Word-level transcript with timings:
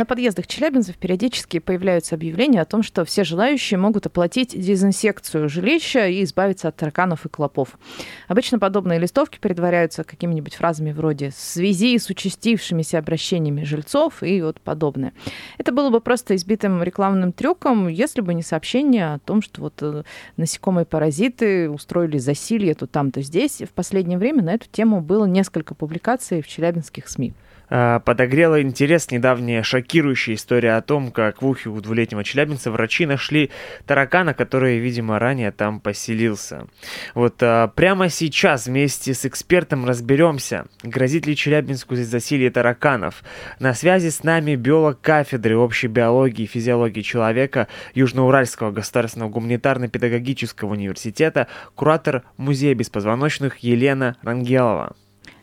На 0.00 0.06
подъездах 0.06 0.46
челябинцев 0.46 0.96
периодически 0.96 1.58
появляются 1.58 2.14
объявления 2.14 2.62
о 2.62 2.64
том, 2.64 2.82
что 2.82 3.04
все 3.04 3.22
желающие 3.22 3.76
могут 3.76 4.06
оплатить 4.06 4.58
дезинсекцию 4.58 5.50
жилища 5.50 6.06
и 6.06 6.24
избавиться 6.24 6.68
от 6.68 6.76
тараканов 6.76 7.26
и 7.26 7.28
клопов. 7.28 7.78
Обычно 8.26 8.58
подобные 8.58 8.98
листовки 8.98 9.38
предваряются 9.38 10.02
какими-нибудь 10.02 10.54
фразами 10.54 10.92
вроде 10.92 11.28
«в 11.28 11.34
связи 11.34 11.98
с 11.98 12.08
участившимися 12.08 12.96
обращениями 12.96 13.62
жильцов» 13.64 14.22
и 14.22 14.40
вот 14.40 14.58
подобное. 14.62 15.12
Это 15.58 15.70
было 15.70 15.90
бы 15.90 16.00
просто 16.00 16.34
избитым 16.34 16.82
рекламным 16.82 17.34
трюком, 17.34 17.88
если 17.88 18.22
бы 18.22 18.32
не 18.32 18.42
сообщение 18.42 19.12
о 19.12 19.18
том, 19.18 19.42
что 19.42 19.60
вот 19.60 19.82
э, 19.82 20.04
насекомые-паразиты 20.38 21.68
устроили 21.68 22.16
засилье 22.16 22.74
то 22.74 22.86
там, 22.86 23.10
то 23.10 23.20
здесь. 23.20 23.60
В 23.60 23.74
последнее 23.74 24.16
время 24.16 24.42
на 24.42 24.54
эту 24.54 24.66
тему 24.72 25.02
было 25.02 25.26
несколько 25.26 25.74
публикаций 25.74 26.40
в 26.40 26.48
челябинских 26.48 27.06
СМИ. 27.06 27.34
А, 27.72 28.00
подогрела 28.00 28.60
интерес 28.62 29.12
недавняя 29.12 29.62
шокирующая 29.90 30.36
история 30.36 30.76
о 30.76 30.82
том, 30.82 31.10
как 31.10 31.42
в 31.42 31.48
ухе 31.48 31.68
у 31.68 31.80
двулетнего 31.80 32.22
челябинца 32.22 32.70
врачи 32.70 33.06
нашли 33.06 33.50
таракана, 33.86 34.34
который, 34.34 34.78
видимо, 34.78 35.18
ранее 35.18 35.50
там 35.50 35.80
поселился. 35.80 36.68
Вот 37.14 37.42
а, 37.42 37.66
прямо 37.66 38.08
сейчас 38.08 38.66
вместе 38.66 39.14
с 39.14 39.26
экспертом 39.26 39.84
разберемся, 39.84 40.66
грозит 40.84 41.26
ли 41.26 41.34
Челябинску 41.34 41.96
здесь 41.96 42.06
засилие 42.06 42.52
тараканов. 42.52 43.24
На 43.58 43.74
связи 43.74 44.10
с 44.10 44.22
нами 44.22 44.54
биолог 44.54 45.00
кафедры 45.00 45.56
общей 45.56 45.88
биологии 45.88 46.44
и 46.44 46.46
физиологии 46.46 47.02
человека 47.02 47.66
Южноуральского 47.94 48.70
государственного 48.70 49.28
гуманитарно-педагогического 49.30 50.70
университета, 50.70 51.48
куратор 51.74 52.22
Музея 52.36 52.76
беспозвоночных 52.76 53.58
Елена 53.58 54.16
Рангелова. 54.22 54.94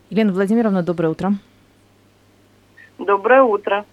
Елена 0.08 0.32
Владимировна, 0.32 0.82
доброе 0.82 1.08
утро. 1.08 1.34
Доброе 2.98 3.42
утро. 3.42 3.84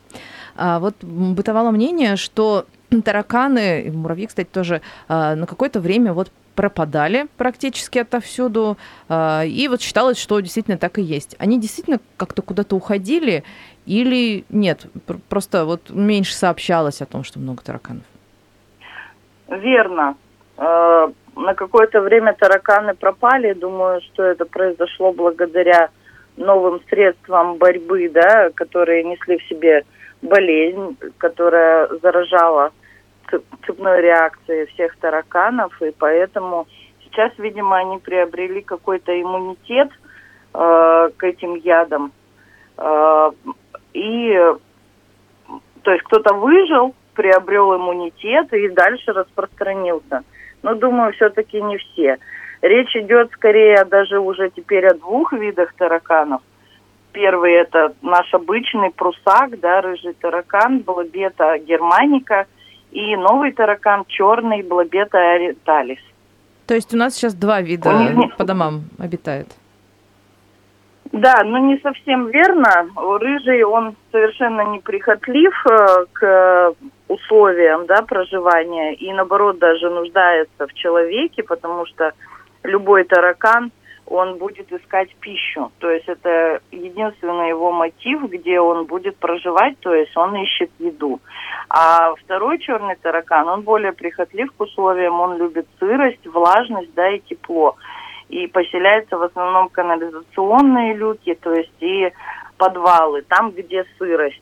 А, 0.56 0.80
вот 0.80 0.96
бытовало 1.02 1.72
мнение, 1.72 2.16
что 2.16 2.66
тараканы, 3.04 3.92
муравьи, 3.94 4.28
кстати, 4.28 4.48
тоже 4.48 4.82
а, 5.08 5.36
на 5.36 5.46
какое-то 5.48 5.80
время 5.80 6.14
вот 6.14 6.32
пропадали 6.56 7.28
практически 7.36 8.00
отовсюду, 8.00 8.78
а, 9.10 9.44
и 9.44 9.68
вот 9.68 9.82
считалось, 9.82 10.18
что 10.18 10.40
действительно 10.40 10.78
так 10.78 10.98
и 10.98 11.02
есть. 11.02 11.36
Они 11.40 11.60
действительно 11.60 12.00
как-то 12.18 12.42
куда-то 12.42 12.76
уходили 12.76 13.44
или 13.86 14.46
нет? 14.50 14.86
Просто 15.30 15.66
вот 15.66 15.90
меньше 15.90 16.34
сообщалось 16.34 17.02
о 17.02 17.06
том, 17.06 17.24
что 17.24 17.40
много 17.40 17.62
тараканов. 17.64 18.04
Верно. 19.48 20.16
На 20.58 21.54
какое-то 21.54 22.00
время 22.00 22.34
тараканы 22.34 22.96
пропали. 22.96 23.54
Думаю, 23.54 24.02
что 24.02 24.24
это 24.24 24.46
произошло 24.46 25.12
благодаря 25.12 25.90
новым 26.38 26.82
средствам 26.90 27.58
борьбы, 27.58 28.10
да, 28.10 28.50
которые 28.56 29.04
несли 29.04 29.38
в 29.38 29.44
себе 29.50 29.84
болезнь, 30.22 30.98
которая 31.18 31.88
заражала 32.02 32.72
цепной 33.66 34.02
реакцией 34.02 34.66
всех 34.68 34.96
тараканов, 34.98 35.82
и 35.82 35.92
поэтому 35.92 36.68
сейчас, 37.04 37.32
видимо, 37.38 37.78
они 37.78 37.98
приобрели 37.98 38.62
какой-то 38.62 39.20
иммунитет 39.20 39.90
э, 40.54 41.10
к 41.18 41.24
этим 41.24 41.56
ядам. 41.56 42.12
Э, 42.78 43.32
и, 43.94 44.34
то 45.82 45.92
есть 45.92 46.04
кто-то 46.04 46.36
выжил, 46.36 46.94
приобрел 47.14 47.76
иммунитет 47.76 48.54
и 48.54 48.70
дальше 48.70 49.14
распространился. 49.14 50.24
Но, 50.62 50.76
думаю, 50.76 51.14
все-таки 51.14 51.62
не 51.62 51.78
все. 51.78 52.18
Речь 52.62 52.96
идет 52.96 53.32
скорее 53.32 53.86
даже 53.86 54.20
уже 54.20 54.50
теперь 54.50 54.88
о 54.88 54.96
двух 54.96 55.34
видах 55.34 55.74
тараканов. 55.76 56.42
Первый 57.16 57.54
это 57.54 57.94
наш 58.02 58.34
обычный 58.34 58.92
прусак, 58.92 59.58
да, 59.62 59.80
рыжий 59.80 60.14
таракан, 60.14 60.80
блобета 60.80 61.58
германика, 61.60 62.46
и 62.92 63.16
новый 63.16 63.54
таракан 63.54 64.04
черный, 64.10 64.64
блобета 64.64 65.18
ориенталис. 65.18 66.00
То 66.68 66.76
есть 66.76 66.94
у 66.94 66.98
нас 66.98 67.16
сейчас 67.16 67.34
два 67.34 67.62
вида 67.62 67.90
не... 67.90 68.28
по 68.38 68.44
домам 68.44 68.84
обитает? 69.00 69.48
Да, 71.14 71.42
но 71.46 71.58
не 71.60 71.78
совсем 71.78 72.28
верно. 72.28 72.90
Рыжий, 72.98 73.64
он 73.64 73.96
совершенно 74.12 74.74
неприхотлив 74.74 75.54
э, 75.72 76.06
к 76.12 76.74
условиям 77.08 77.86
да, 77.86 78.02
проживания 78.02 78.94
и, 78.96 79.14
наоборот, 79.14 79.58
даже 79.58 79.90
нуждается 79.90 80.68
в 80.68 80.74
человеке, 80.74 81.44
потому 81.44 81.86
что 81.86 82.12
любой 82.64 83.06
таракан, 83.06 83.72
он 84.08 84.38
будет 84.38 84.72
искать 84.72 85.16
пищу. 85.16 85.72
То 85.80 85.90
есть 85.90 86.08
это 86.08 86.62
единственный 86.72 87.50
его 87.50 87.72
мотив, 87.72 88.30
где 88.30 88.60
он 88.60 88.86
будет 88.86 89.18
проживать, 89.18 89.80
то 89.80 89.94
есть 89.94 90.16
он 90.16 90.36
ищет 90.36 90.70
еду. 90.80 91.20
А 91.70 92.14
второй 92.16 92.60
черный 92.60 92.96
таракан, 92.96 93.48
он 93.48 93.62
более 93.62 93.94
прихотлив 93.94 94.52
к 94.52 94.62
условиям, 94.62 95.20
он 95.20 95.38
любит 95.38 95.68
сырость, 95.80 96.26
влажность, 96.28 96.94
да, 96.94 97.10
и 97.10 97.20
тепло. 97.20 97.76
И 98.30 98.48
поселяется 98.48 99.18
в 99.18 99.24
основном 99.24 99.70
канализационные 99.70 100.96
люки, 100.96 101.36
то 101.36 101.54
есть 101.54 101.74
и 101.80 102.12
подвалы, 102.58 103.22
там, 103.24 103.52
где 103.52 103.86
сырость. 103.98 104.42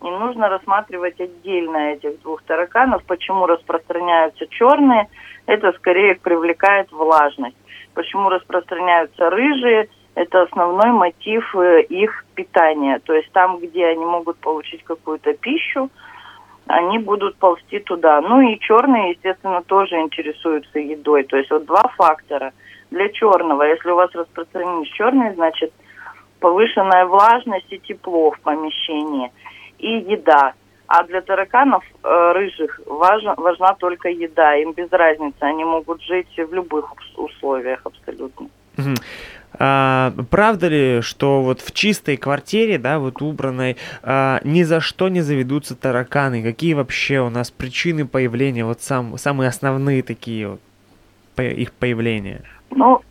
Не 0.00 0.10
нужно 0.10 0.48
рассматривать 0.48 1.20
отдельно 1.20 1.92
этих 1.92 2.20
двух 2.22 2.42
тараканов. 2.42 3.04
Почему 3.04 3.46
распространяются 3.46 4.46
черные? 4.48 5.08
Это 5.46 5.72
скорее 5.74 6.16
привлекает 6.16 6.90
влажность. 6.90 7.56
Почему 7.94 8.28
распространяются 8.28 9.30
рыжие? 9.30 9.88
Это 10.14 10.42
основной 10.42 10.90
мотив 10.92 11.54
э, 11.56 11.82
их 11.82 12.24
питания. 12.34 12.98
То 13.00 13.14
есть 13.14 13.30
там, 13.32 13.58
где 13.58 13.86
они 13.86 14.04
могут 14.04 14.36
получить 14.38 14.82
какую-то 14.84 15.32
пищу, 15.34 15.90
они 16.66 16.98
будут 16.98 17.36
ползти 17.36 17.78
туда. 17.80 18.20
Ну 18.20 18.40
и 18.40 18.58
черные, 18.58 19.10
естественно, 19.10 19.62
тоже 19.62 19.96
интересуются 20.00 20.78
едой. 20.78 21.24
То 21.24 21.36
есть 21.36 21.50
вот 21.50 21.64
два 21.64 21.82
фактора. 21.96 22.52
Для 22.90 23.08
черного, 23.08 23.62
если 23.62 23.90
у 23.90 23.96
вас 23.96 24.10
распространились 24.14 24.92
черные, 24.92 25.34
значит 25.34 25.72
повышенная 26.40 27.06
влажность 27.06 27.72
и 27.72 27.78
тепло 27.78 28.32
в 28.32 28.40
помещении. 28.40 29.32
И 29.78 29.88
еда. 29.88 30.54
А 30.86 31.04
для 31.04 31.22
тараканов 31.22 31.84
э, 32.02 32.32
рыжих 32.34 32.80
важна, 32.86 33.34
важна 33.36 33.74
только 33.74 34.08
еда. 34.08 34.56
Им 34.56 34.72
без 34.72 34.90
разницы, 34.90 35.40
они 35.40 35.64
могут 35.64 36.02
жить 36.02 36.28
в 36.36 36.52
любых 36.52 36.92
условиях 37.16 37.80
абсолютно. 37.84 38.48
А, 39.58 40.12
правда 40.30 40.68
ли, 40.68 41.00
что 41.02 41.42
вот 41.42 41.60
в 41.60 41.72
чистой 41.72 42.16
квартире, 42.16 42.78
да, 42.78 42.98
вот 42.98 43.20
убранной, 43.20 43.76
а, 44.02 44.40
ни 44.44 44.62
за 44.62 44.80
что 44.80 45.08
не 45.08 45.20
заведутся 45.20 45.76
тараканы? 45.76 46.42
Какие 46.42 46.74
вообще 46.74 47.20
у 47.20 47.28
нас 47.28 47.50
причины 47.50 48.06
появления, 48.06 48.64
вот 48.64 48.80
сам, 48.80 49.18
самые 49.18 49.48
основные 49.48 50.02
такие 50.02 50.48
вот, 50.48 50.60
по, 51.36 51.42
их 51.42 51.72
появления? 51.72 52.42
Ну, 52.70 53.02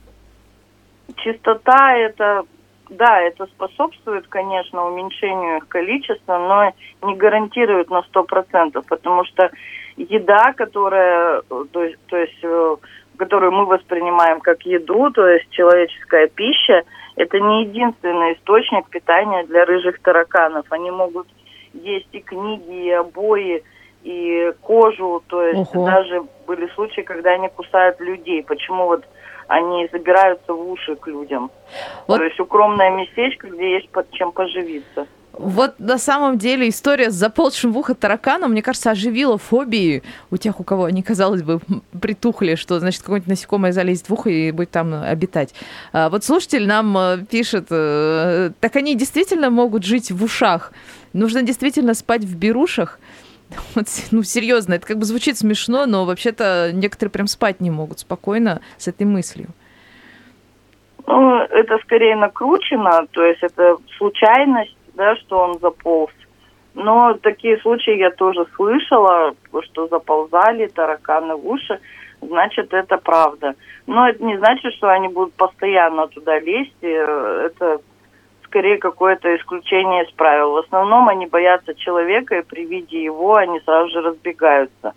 чистота 1.18 1.96
это 1.96 2.44
да, 2.92 3.22
это 3.22 3.46
способствует, 3.48 4.28
конечно, 4.28 4.86
уменьшению 4.86 5.58
их 5.58 5.68
количества, 5.70 6.38
но 6.38 7.08
не 7.08 7.16
гарантирует 7.16 7.90
на 7.90 8.04
100%, 8.14 8.84
потому 8.88 9.24
что 9.26 9.50
еда, 9.96 10.54
которая, 10.54 11.42
то 11.72 11.84
есть, 11.84 11.98
то 12.08 12.18
есть 12.18 12.38
э, 12.44 12.76
которую 13.18 13.54
мы 13.54 13.66
воспринимаем 13.66 14.42
как 14.42 14.64
еду, 14.64 15.10
то 15.12 15.26
есть 15.26 15.50
человеческая 15.52 16.28
пища, 16.28 16.84
это 17.16 17.40
не 17.40 17.64
единственный 17.64 18.34
источник 18.34 18.90
питания 18.90 19.46
для 19.46 19.64
рыжих 19.66 20.00
тараканов. 20.02 20.66
Они 20.70 20.92
могут 20.92 21.28
есть 21.74 22.10
и 22.12 22.20
книги, 22.20 22.88
и 22.88 22.92
обои, 22.92 23.64
и 24.04 24.52
кожу, 24.62 25.24
то 25.28 25.44
есть 25.44 25.74
Ого. 25.76 25.86
даже 25.86 26.24
были 26.48 26.68
случаи, 26.74 27.02
когда 27.02 27.32
они 27.32 27.48
кусают 27.50 28.00
людей. 28.02 28.44
Почему 28.44 28.88
вот 28.88 29.06
они 29.52 29.90
забираются 29.92 30.54
в 30.54 30.72
уши 30.72 30.96
к 30.96 31.08
людям. 31.08 31.52
Вот. 32.08 32.18
То 32.18 32.24
есть 32.24 32.40
укромное 32.40 32.90
местечко, 32.92 33.48
где 33.48 33.76
есть 33.76 33.90
под 33.90 34.10
чем 34.12 34.32
поживиться. 34.32 35.08
Вот 35.34 35.80
на 35.80 35.98
самом 35.98 36.38
деле 36.38 36.70
история 36.70 37.10
с 37.10 37.14
заползшим 37.14 37.72
в 37.74 37.78
ухо 37.78 37.96
тараканом, 37.96 38.52
мне 38.52 38.62
кажется, 38.62 38.92
оживила 38.92 39.38
фобии 39.38 40.04
у 40.30 40.38
тех, 40.38 40.60
у 40.60 40.64
кого 40.64 40.86
они, 40.86 41.04
казалось 41.04 41.42
бы, 41.42 41.60
притухли, 42.02 42.56
что, 42.56 42.80
значит, 42.80 43.02
какое-нибудь 43.02 43.30
насекомое 43.30 43.72
залезет 43.72 44.08
в 44.08 44.14
ухо 44.14 44.30
и 44.30 44.52
будет 44.52 44.72
там 44.72 44.94
обитать. 44.94 45.54
А 45.94 46.10
вот 46.10 46.24
слушатель 46.24 46.66
нам 46.68 46.98
э, 46.98 47.18
пишет, 47.30 47.68
э, 47.70 48.52
так 48.60 48.76
они 48.76 48.96
действительно 48.96 49.50
могут 49.50 49.84
жить 49.84 50.12
в 50.12 50.24
ушах? 50.24 50.72
Нужно 51.14 51.44
действительно 51.44 51.94
спать 51.94 52.24
в 52.24 52.38
берушах? 52.38 53.00
Вот, 53.76 53.86
ну, 54.12 54.24
серьезно, 54.24 54.76
это 54.76 54.88
как 54.88 54.98
бы 54.98 55.06
звучит 55.06 55.38
смешно, 55.38 55.86
но 55.86 56.06
вообще-то 56.06 56.72
некоторые 56.74 57.12
прям 57.12 57.28
спать 57.28 57.62
не 57.62 57.72
могут 57.72 58.00
спокойно 58.00 58.62
с 58.78 58.88
этой 58.88 59.06
мыслью. 59.06 59.48
Ну, 61.08 61.40
это 61.40 61.78
скорее 61.80 62.16
накручено, 62.16 63.08
то 63.12 63.24
есть 63.24 63.42
это 63.44 63.78
случайность, 63.98 64.76
да, 64.94 65.16
что 65.18 65.40
он 65.40 65.60
заполз. 65.60 66.12
Но 66.74 67.18
такие 67.22 67.58
случаи 67.60 67.98
я 67.98 68.12
тоже 68.12 68.46
слышала, 68.56 69.34
что 69.64 69.88
заползали 69.88 70.68
тараканы 70.68 71.36
в 71.36 71.48
уши, 71.48 71.80
значит, 72.22 72.74
это 72.74 72.98
правда. 72.98 73.56
Но 73.88 74.08
это 74.08 74.24
не 74.24 74.38
значит, 74.38 74.74
что 74.76 74.90
они 74.90 75.10
будут 75.10 75.34
постоянно 75.34 76.08
туда 76.08 76.40
лезть. 76.40 76.82
Это 76.82 77.82
скорее 78.52 78.78
какое-то 78.78 79.34
исключение 79.38 80.04
из 80.04 80.12
правил. 80.12 80.52
В 80.52 80.58
основном 80.58 81.08
они 81.08 81.26
боятся 81.26 81.74
человека, 81.74 82.36
и 82.36 82.44
при 82.44 82.66
виде 82.66 83.02
его 83.02 83.36
они 83.36 83.62
сразу 83.62 83.90
же 83.90 84.02
разбегаются. 84.02 84.94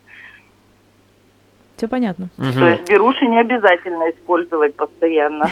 Все 1.76 1.88
понятно. 1.88 2.28
Угу. 2.36 2.52
То 2.52 2.68
есть 2.68 2.88
беруши 2.88 3.24
не 3.26 3.40
обязательно 3.40 4.10
использовать 4.10 4.74
постоянно. 4.74 5.48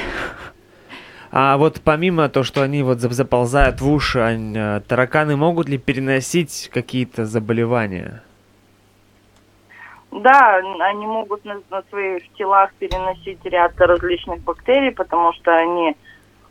А 1.30 1.56
вот 1.56 1.80
помимо 1.82 2.28
того, 2.28 2.44
что 2.44 2.62
они 2.62 2.82
вот 2.82 2.98
заползают 2.98 3.80
в 3.80 3.90
уши, 3.90 4.18
они, 4.18 4.54
э, 4.54 4.80
тараканы 4.86 5.36
могут 5.36 5.68
ли 5.68 5.78
переносить 5.78 6.70
какие-то 6.74 7.24
заболевания? 7.24 8.22
Да, 10.10 10.60
они 10.80 11.06
могут 11.06 11.44
на, 11.46 11.60
на 11.70 11.82
своих 11.88 12.22
телах 12.34 12.70
переносить 12.74 13.38
ряд 13.44 13.72
различных 13.80 14.42
бактерий, 14.42 14.92
потому 14.92 15.32
что 15.32 15.56
они 15.56 15.90
э, 15.90 15.94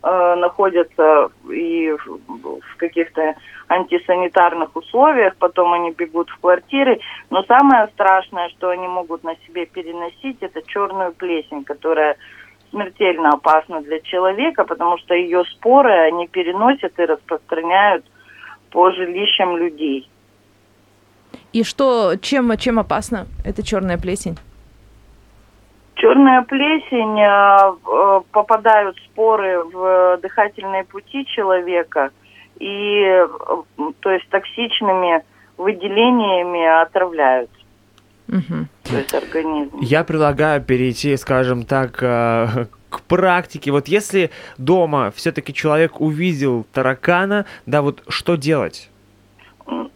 находятся 0.04 1.30
и 1.50 1.92
в 1.92 2.78
каких-то 2.78 3.36
антисанитарных 3.70 4.76
условиях, 4.76 5.36
потом 5.38 5.74
они 5.74 5.92
бегут 5.92 6.30
в 6.30 6.40
квартиры. 6.40 7.00
Но 7.30 7.44
самое 7.44 7.88
страшное, 7.94 8.50
что 8.50 8.70
они 8.70 8.88
могут 8.88 9.24
на 9.24 9.36
себе 9.48 9.66
переносить, 9.66 10.38
это 10.42 10.62
черную 10.64 11.14
плесень, 11.14 11.64
которая 11.64 12.18
смертельно 12.72 13.30
опасна 13.30 13.82
для 13.82 14.00
человека, 14.00 14.64
потому 14.64 14.98
что 14.98 15.14
ее 15.14 15.44
споры 15.46 15.92
они 15.92 16.28
переносят 16.28 16.98
и 17.00 17.06
распространяют 17.06 18.04
по 18.72 18.92
жилищам 18.92 19.58
людей. 19.58 20.10
И 21.54 21.64
что, 21.64 22.16
чем, 22.16 22.58
чем 22.58 22.80
опасна 22.80 23.28
эта 23.46 23.62
черная 23.62 23.98
плесень? 23.98 24.38
Черная 26.22 26.44
плесень, 26.44 27.20
э, 27.20 27.74
э, 27.88 28.22
попадают 28.32 28.96
споры 29.06 29.64
в 29.64 30.20
дыхательные 30.22 30.84
пути 30.84 31.26
человека 31.26 32.12
и, 32.60 33.02
э, 33.02 33.28
то 34.02 34.12
есть, 34.12 34.30
токсичными 34.30 35.24
выделениями 35.58 36.84
отравляют. 36.84 37.50
Угу. 38.28 38.68
То 38.84 38.98
есть 38.98 39.14
организм. 39.16 39.80
Я 39.82 40.04
предлагаю 40.04 40.62
перейти, 40.62 41.18
скажем 41.18 41.66
так, 41.66 41.94
к 41.94 43.02
практике. 43.08 43.72
Вот 43.72 43.88
если 43.88 44.30
дома 44.60 45.12
все-таки 45.16 45.56
человек 45.56 46.00
увидел 46.02 46.66
таракана, 46.72 47.46
да, 47.66 47.82
вот 47.82 48.04
что 48.10 48.36
делать? 48.36 48.92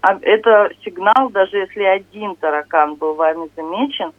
А 0.01 0.17
это 0.21 0.69
сигнал, 0.83 1.29
даже 1.29 1.57
если 1.57 1.83
один 1.83 2.35
таракан 2.35 2.95
был 2.95 3.13
вами 3.13 3.47
замечен, 3.55 4.11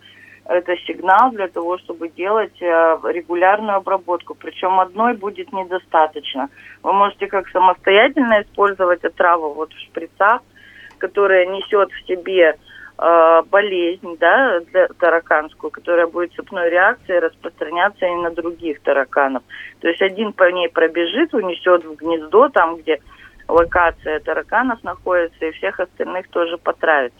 это 0.48 0.76
сигнал 0.86 1.32
для 1.32 1.48
того, 1.48 1.78
чтобы 1.78 2.08
делать 2.08 2.60
э, 2.60 2.98
регулярную 3.04 3.76
обработку. 3.76 4.34
Причем 4.34 4.78
одной 4.78 5.14
будет 5.14 5.52
недостаточно. 5.52 6.48
Вы 6.82 6.92
можете 6.92 7.26
как 7.26 7.48
самостоятельно 7.48 8.42
использовать 8.42 9.04
отраву 9.04 9.54
вот 9.54 9.72
в 9.72 9.80
шприцах, 9.80 10.42
которая 10.98 11.46
несет 11.46 11.90
в 11.90 12.06
себе 12.06 12.54
э, 12.98 13.42
болезнь, 13.50 14.16
да, 14.20 14.60
для 14.60 14.88
тараканскую, 14.88 15.70
которая 15.70 16.06
будет 16.06 16.32
цепной 16.34 16.70
реакцией 16.70 17.18
распространяться 17.18 18.06
и 18.06 18.14
на 18.14 18.30
других 18.30 18.80
тараканов. 18.82 19.42
То 19.80 19.88
есть 19.88 20.00
один 20.00 20.32
по 20.32 20.50
ней 20.50 20.68
пробежит, 20.68 21.34
унесет 21.34 21.84
в 21.84 21.96
гнездо, 21.96 22.48
там, 22.50 22.76
где 22.76 23.00
локация 23.48 24.20
тараканов 24.20 24.82
находится, 24.84 25.44
и 25.44 25.52
всех 25.52 25.80
остальных 25.80 26.28
тоже 26.28 26.56
потравит. 26.56 27.12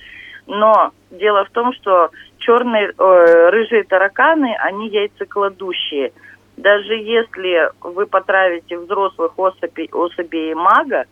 Но 0.46 0.92
дело 1.10 1.44
в 1.44 1.50
том, 1.50 1.72
что 1.74 2.10
черные, 2.38 2.92
э, 2.96 3.48
рыжие 3.50 3.84
тараканы, 3.84 4.56
они 4.60 4.88
яйцекладущие. 4.88 6.12
Даже 6.56 6.94
если 6.94 7.70
вы 7.80 8.06
потравите 8.06 8.78
взрослых 8.78 9.38
особей, 9.38 9.90
особей 9.92 10.54
мага, 10.54 11.04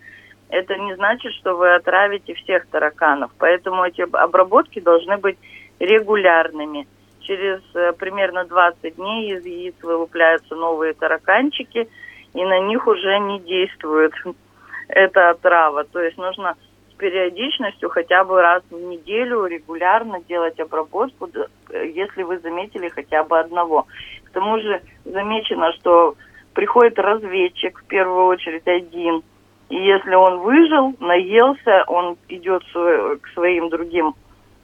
это 0.49 0.77
не 0.77 0.95
значит, 0.95 1.33
что 1.33 1.57
вы 1.57 1.75
отравите 1.75 2.35
всех 2.35 2.67
тараканов. 2.69 3.31
Поэтому 3.39 3.85
эти 3.85 4.03
обработки 4.03 4.81
должны 4.81 5.17
быть 5.17 5.37
регулярными. 5.81 6.87
Через 7.21 7.61
э, 7.75 7.93
примерно 7.99 8.45
20 8.45 8.97
дней 8.97 9.35
из 9.35 9.45
яиц 9.45 9.75
вылупляются 9.83 10.55
новые 10.55 10.95
тараканчики, 10.95 11.89
и 12.35 12.45
на 12.45 12.61
них 12.61 12.87
уже 12.87 13.19
не 13.19 13.41
действует 13.41 14.13
эта 14.89 15.31
отрава. 15.31 15.85
То 15.85 16.01
есть 16.01 16.19
нужно 16.19 16.57
с 16.95 16.99
периодичностью 16.99 17.91
хотя 17.91 18.25
бы 18.25 18.41
раз 18.41 18.63
в 18.71 18.81
неделю 18.81 19.47
регулярно 19.47 20.21
делать 20.29 20.59
обработку, 20.61 21.29
если 21.71 22.23
вы 22.23 22.39
заметили 22.39 22.89
хотя 22.89 23.25
бы 23.25 23.39
одного. 23.39 23.87
К 24.25 24.31
тому 24.31 24.59
же 24.59 24.83
замечено, 25.05 25.73
что 25.75 26.15
приходит 26.55 26.99
разведчик 26.99 27.81
в 27.81 27.85
первую 27.87 28.27
очередь 28.27 28.67
один, 28.67 29.23
и 29.71 29.77
если 29.77 30.15
он 30.15 30.41
выжил, 30.41 30.95
наелся, 31.01 31.85
он 31.89 32.17
идет 32.29 32.63
к 32.73 33.29
своим 33.35 33.71
другим 33.71 34.15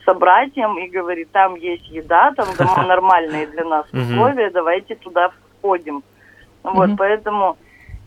собратьям 0.04 0.78
и 0.78 0.88
говорит, 0.88 1.30
там 1.32 1.54
есть 1.56 1.88
еда, 1.88 2.32
там 2.36 2.46
дома 2.58 2.82
нормальные 2.86 3.46
для 3.48 3.64
нас 3.64 3.86
условия, 3.92 4.50
давайте 4.50 4.94
туда 4.96 5.30
входим. 5.58 6.02
Вот, 6.62 6.90
поэтому 6.98 7.56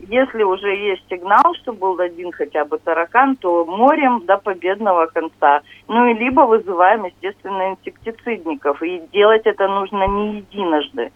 если 0.08 0.42
уже 0.42 0.74
есть 0.74 1.02
сигнал, 1.08 1.54
что 1.62 1.72
был 1.72 1.98
один 1.98 2.32
хотя 2.32 2.64
бы 2.64 2.78
таракан, 2.78 3.36
то 3.36 3.64
морем 3.64 4.24
до 4.26 4.38
победного 4.38 5.06
конца. 5.06 5.62
Ну 5.88 6.06
и 6.06 6.14
либо 6.14 6.42
вызываем, 6.42 7.04
естественно, 7.04 7.70
инсектицидников. 7.70 8.82
И 8.82 9.02
делать 9.12 9.42
это 9.44 9.68
нужно 9.68 10.06
не 10.06 10.36
единожды. 10.38 11.10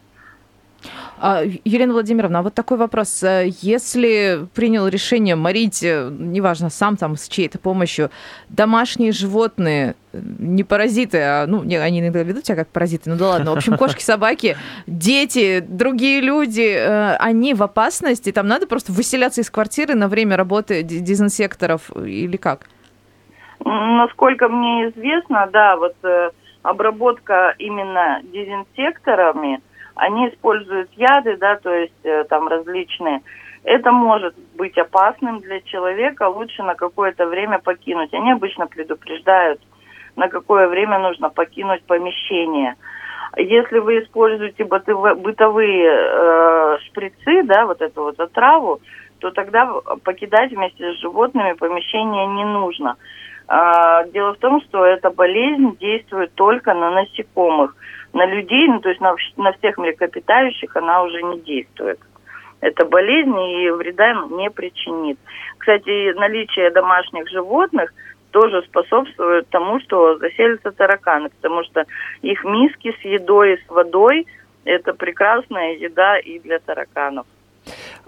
А, 1.20 1.42
Елена 1.64 1.92
Владимировна, 1.92 2.38
а 2.38 2.42
вот 2.42 2.54
такой 2.54 2.78
вопрос. 2.78 3.22
Э, 3.22 3.46
если 3.60 4.46
принял 4.54 4.86
решение 4.86 5.34
морить, 5.34 5.82
э, 5.82 6.08
неважно, 6.10 6.70
сам 6.70 6.96
там 6.96 7.16
с 7.16 7.28
чьей-то 7.28 7.58
помощью, 7.58 8.10
домашние 8.48 9.10
животные, 9.10 9.96
э, 10.12 10.20
не 10.38 10.62
паразиты, 10.62 11.18
а, 11.18 11.46
ну, 11.46 11.64
не, 11.64 11.76
они 11.76 12.00
иногда 12.00 12.22
ведут 12.22 12.46
себя 12.46 12.56
как 12.56 12.68
паразиты, 12.68 13.10
ну 13.10 13.16
да 13.16 13.28
ладно, 13.28 13.50
в 13.52 13.56
общем, 13.56 13.76
кошки, 13.76 14.02
собаки, 14.02 14.56
дети, 14.86 15.60
другие 15.60 16.20
люди, 16.20 16.78
они 17.18 17.54
в 17.54 17.62
опасности, 17.62 18.30
там 18.30 18.46
надо 18.46 18.66
просто 18.66 18.92
выселяться 18.92 19.40
из 19.40 19.50
квартиры 19.50 19.94
на 19.94 20.08
время 20.08 20.36
работы 20.36 20.82
дезинсекторов 20.82 21.90
или 21.96 22.36
как? 22.36 22.66
Насколько 23.64 24.48
мне 24.48 24.90
известно, 24.90 25.48
да, 25.52 25.76
вот 25.76 25.96
обработка 26.62 27.54
именно 27.58 28.20
дезинсекторами– 28.22 29.60
они 29.98 30.28
используют 30.28 30.90
яды, 30.92 31.36
да, 31.36 31.56
то 31.56 31.74
есть 31.74 32.04
э, 32.04 32.24
там 32.24 32.48
различные. 32.48 33.20
Это 33.64 33.90
может 33.90 34.34
быть 34.56 34.78
опасным 34.78 35.40
для 35.40 35.60
человека, 35.60 36.28
лучше 36.28 36.62
на 36.62 36.74
какое-то 36.74 37.26
время 37.26 37.58
покинуть. 37.58 38.14
Они 38.14 38.30
обычно 38.30 38.68
предупреждают, 38.68 39.60
на 40.16 40.28
какое 40.28 40.68
время 40.68 41.00
нужно 41.00 41.30
покинуть 41.30 41.82
помещение. 41.82 42.76
Если 43.36 43.78
вы 43.80 44.00
используете 44.00 44.64
бытовые 44.64 45.90
э, 45.90 46.78
шприцы, 46.86 47.42
да, 47.42 47.66
вот 47.66 47.82
эту 47.82 48.04
вот 48.04 48.20
отраву, 48.20 48.80
то 49.18 49.32
тогда 49.32 49.66
покидать 50.04 50.52
вместе 50.52 50.92
с 50.92 51.00
животными 51.00 51.54
помещение 51.54 52.26
не 52.28 52.44
нужно. 52.44 52.96
Э, 53.48 54.08
дело 54.12 54.34
в 54.34 54.38
том, 54.38 54.62
что 54.62 54.84
эта 54.84 55.10
болезнь 55.10 55.76
действует 55.78 56.32
только 56.34 56.72
на 56.72 56.92
насекомых 56.92 57.74
на 58.12 58.26
людей, 58.26 58.66
ну, 58.68 58.80
то 58.80 58.88
есть 58.88 59.00
на, 59.00 59.14
на 59.36 59.52
всех 59.52 59.78
млекопитающих 59.78 60.76
она 60.76 61.02
уже 61.02 61.22
не 61.22 61.40
действует. 61.40 61.98
Это 62.60 62.84
болезнь 62.84 63.38
и 63.38 63.70
вреда 63.70 64.14
не 64.30 64.50
причинит. 64.50 65.18
Кстати, 65.58 66.12
наличие 66.14 66.70
домашних 66.70 67.28
животных 67.28 67.92
тоже 68.30 68.62
способствует 68.62 69.48
тому, 69.48 69.80
что 69.80 70.18
заселятся 70.18 70.72
тараканы, 70.72 71.30
потому 71.30 71.62
что 71.64 71.84
их 72.22 72.44
миски 72.44 72.94
с 73.00 73.04
едой 73.04 73.58
с 73.64 73.70
водой– 73.70 74.26
это 74.64 74.92
прекрасная 74.92 75.74
еда 75.76 76.18
и 76.18 76.38
для 76.40 76.58
тараканов. 76.58 77.26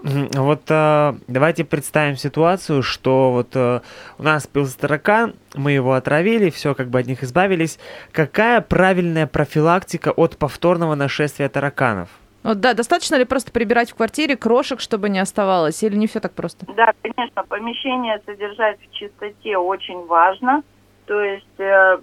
Вот 0.03 0.63
э, 0.69 1.13
давайте 1.27 1.63
представим 1.63 2.15
ситуацию, 2.15 2.81
что 2.81 3.31
вот 3.31 3.55
э, 3.55 3.81
у 4.17 4.23
нас 4.23 4.47
появился 4.47 4.79
таракан, 4.79 5.35
мы 5.53 5.73
его 5.73 5.93
отравили, 5.93 6.49
все, 6.49 6.73
как 6.73 6.89
бы 6.89 6.99
от 6.99 7.05
них 7.05 7.23
избавились. 7.23 7.77
Какая 8.11 8.61
правильная 8.61 9.27
профилактика 9.27 10.09
от 10.09 10.37
повторного 10.37 10.95
нашествия 10.95 11.49
тараканов? 11.49 12.09
Вот, 12.43 12.59
да, 12.59 12.73
достаточно 12.73 13.15
ли 13.15 13.25
просто 13.25 13.51
прибирать 13.51 13.91
в 13.91 13.95
квартире 13.95 14.35
крошек, 14.35 14.79
чтобы 14.79 15.09
не 15.09 15.19
оставалось, 15.19 15.83
или 15.83 15.95
не 15.95 16.07
все 16.07 16.19
так 16.19 16.33
просто? 16.33 16.65
Да, 16.75 16.91
конечно, 17.03 17.43
помещение 17.43 18.19
содержать 18.25 18.79
в 18.81 18.95
чистоте 18.95 19.57
очень 19.57 20.07
важно. 20.07 20.63
То 21.05 21.21
есть 21.21 21.59
э, 21.59 21.99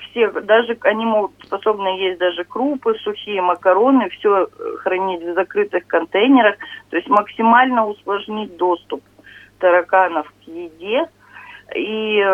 все, 0.00 0.30
даже 0.30 0.76
они 0.82 1.04
могут 1.04 1.32
способны 1.44 1.88
есть 1.98 2.18
даже 2.18 2.44
крупы, 2.44 2.94
сухие 3.02 3.40
макароны, 3.40 4.08
все 4.10 4.48
хранить 4.80 5.22
в 5.22 5.34
закрытых 5.34 5.86
контейнерах, 5.86 6.56
то 6.90 6.96
есть 6.96 7.08
максимально 7.08 7.86
усложнить 7.86 8.56
доступ 8.56 9.02
тараканов 9.58 10.28
к 10.28 10.48
еде 10.48 11.06
и, 11.74 12.24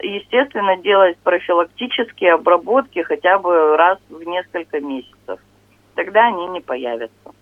естественно, 0.00 0.76
делать 0.76 1.18
профилактические 1.18 2.34
обработки 2.34 3.02
хотя 3.02 3.38
бы 3.38 3.76
раз 3.76 3.98
в 4.08 4.22
несколько 4.22 4.80
месяцев. 4.80 5.40
Тогда 5.94 6.26
они 6.26 6.46
не 6.48 6.60
появятся. 6.60 7.32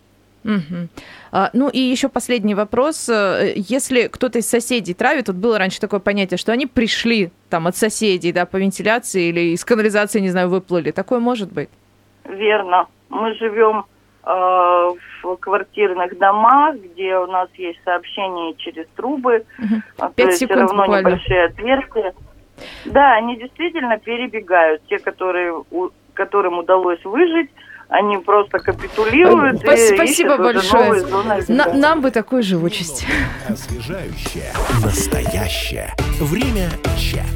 Угу. 0.47 0.89
А, 1.33 1.51
ну 1.53 1.69
и 1.69 1.79
еще 1.79 2.09
последний 2.09 2.55
вопрос. 2.55 3.09
Э, 3.09 3.53
если 3.57 4.07
кто-то 4.07 4.39
из 4.39 4.49
соседей 4.49 4.95
травит, 4.95 5.29
вот 5.29 5.37
было 5.37 5.59
раньше 5.59 5.81
такое 5.81 6.01
понятие, 6.01 6.39
что 6.39 6.53
они 6.53 6.67
пришли 6.67 7.33
там 7.51 7.67
от 7.67 7.77
соседей, 7.77 8.33
да, 8.33 8.47
по 8.47 8.57
вентиляции 8.57 9.29
или 9.29 9.53
из 9.53 9.65
канализации, 9.65 10.21
не 10.21 10.31
знаю, 10.31 10.49
выплыли. 10.49 10.93
Такое 10.93 11.19
может 11.19 11.53
быть? 11.53 11.69
Верно. 12.25 12.87
Мы 13.09 13.35
живем 13.35 13.85
э, 14.25 14.31
в 15.23 15.37
квартирных 15.37 16.17
домах, 16.19 16.77
где 16.77 17.17
у 17.17 17.27
нас 17.27 17.49
есть 17.57 17.81
сообщение 17.85 18.55
через 18.57 18.87
трубы. 18.97 19.45
Угу. 19.59 20.13
Секунд 20.17 20.33
все 20.33 20.47
равно 20.47 20.83
буквально. 20.83 21.09
небольшие 21.09 21.45
отверстия. 21.47 22.15
Да, 22.85 23.15
они 23.15 23.37
действительно 23.37 23.99
перебегают. 23.99 24.83
Те, 24.89 24.99
которые, 24.99 25.63
у, 25.71 25.91
которым 26.15 26.59
удалось 26.59 27.05
выжить, 27.05 27.51
они 27.89 28.19
просто 28.19 28.59
капитулируют. 28.59 29.61
Спасибо, 29.61 29.95
и 29.95 29.97
спасибо 29.97 30.37
большое. 30.39 31.07
На, 31.49 31.73
нам 31.73 32.01
бы 32.01 32.11
такой 32.11 32.43
живучесть. 32.43 33.07
Освежающее, 33.49 34.53
настоящее. 34.83 35.95
Время 36.21 36.69
чат. 36.99 37.36